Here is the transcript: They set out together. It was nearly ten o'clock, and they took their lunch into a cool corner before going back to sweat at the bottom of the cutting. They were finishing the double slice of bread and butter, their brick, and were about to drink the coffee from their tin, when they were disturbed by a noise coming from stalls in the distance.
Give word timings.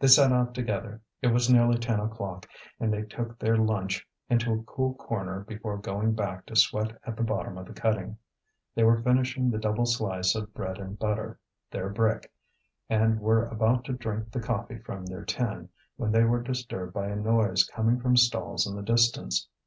They 0.00 0.06
set 0.08 0.32
out 0.32 0.54
together. 0.54 1.02
It 1.20 1.26
was 1.26 1.50
nearly 1.52 1.76
ten 1.76 2.00
o'clock, 2.00 2.48
and 2.80 2.90
they 2.90 3.02
took 3.02 3.38
their 3.38 3.58
lunch 3.58 4.08
into 4.30 4.50
a 4.54 4.62
cool 4.62 4.94
corner 4.94 5.40
before 5.40 5.76
going 5.76 6.14
back 6.14 6.46
to 6.46 6.56
sweat 6.56 6.98
at 7.04 7.16
the 7.18 7.22
bottom 7.22 7.58
of 7.58 7.66
the 7.66 7.74
cutting. 7.74 8.16
They 8.74 8.82
were 8.82 9.02
finishing 9.02 9.50
the 9.50 9.58
double 9.58 9.84
slice 9.84 10.34
of 10.34 10.54
bread 10.54 10.78
and 10.78 10.98
butter, 10.98 11.38
their 11.70 11.90
brick, 11.90 12.32
and 12.88 13.20
were 13.20 13.44
about 13.44 13.84
to 13.84 13.92
drink 13.92 14.30
the 14.32 14.40
coffee 14.40 14.78
from 14.78 15.04
their 15.04 15.22
tin, 15.22 15.68
when 15.96 16.12
they 16.12 16.24
were 16.24 16.42
disturbed 16.42 16.94
by 16.94 17.08
a 17.08 17.16
noise 17.16 17.64
coming 17.64 18.00
from 18.00 18.16
stalls 18.16 18.66
in 18.66 18.74
the 18.74 18.82
distance. 18.82 19.48